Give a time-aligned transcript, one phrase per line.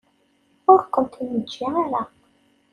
[0.71, 2.01] Ur kent-neǧǧi ara.